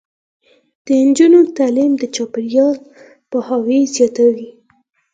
[0.85, 2.75] د نجونو تعلیم د چاپیریال
[3.29, 4.49] پوهاوی زیاتوي.